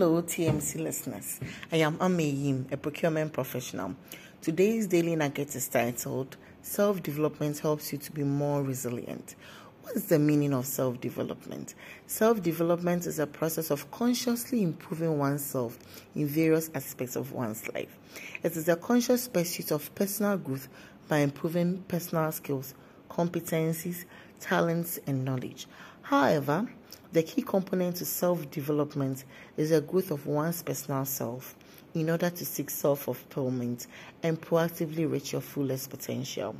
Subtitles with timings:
[0.00, 1.40] Hello, TMC listeners.
[1.72, 3.96] I am Amma Ayim, a procurement professional.
[4.40, 9.34] Today's daily nugget is titled Self Development Helps You to Be More Resilient.
[9.82, 11.74] What is the meaning of self development?
[12.06, 15.76] Self development is a process of consciously improving oneself
[16.14, 17.98] in various aspects of one's life.
[18.44, 20.68] It is a conscious pursuit of personal growth
[21.08, 22.72] by improving personal skills,
[23.10, 24.04] competencies,
[24.38, 25.66] talents, and knowledge.
[26.02, 26.68] However,
[27.12, 29.24] the key component to self development
[29.56, 31.56] is the growth of one's personal self
[31.94, 33.86] in order to seek self fulfillment
[34.22, 36.54] and proactively reach your fullest potential.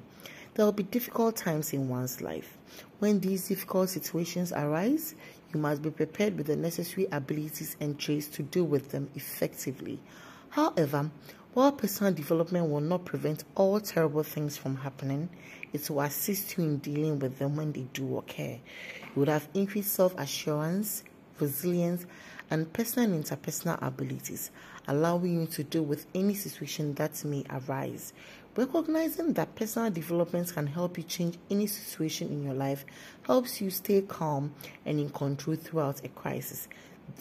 [0.55, 2.56] There will be difficult times in one's life.
[2.98, 5.15] When these difficult situations arise,
[5.53, 10.01] you must be prepared with the necessary abilities and traits to deal with them effectively.
[10.48, 11.11] However,
[11.59, 15.29] while personal development will not prevent all terrible things from happening,
[15.73, 18.53] it will assist you in dealing with them when they do occur.
[18.53, 21.03] You would have increased self assurance,
[21.41, 22.06] resilience,
[22.51, 24.51] and personal and interpersonal abilities,
[24.87, 28.13] allowing you to deal with any situation that may arise.
[28.57, 32.85] Recognizing that personal development can help you change any situation in your life
[33.23, 34.53] helps you stay calm
[34.85, 36.67] and in control throughout a crisis.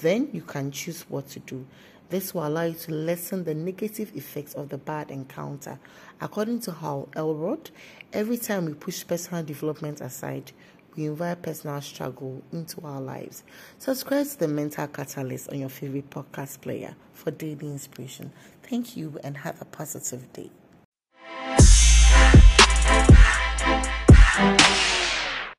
[0.01, 1.65] Then you can choose what to do.
[2.09, 5.77] This will allow you to lessen the negative effects of the bad encounter.
[6.21, 7.69] According to Hal Elrod,
[8.13, 10.53] every time we push personal development aside,
[10.97, 13.43] we invite personal struggle into our lives.
[13.77, 18.31] Subscribe to the Mental Catalyst on your favorite podcast player for daily inspiration.
[18.63, 20.49] Thank you and have a positive day.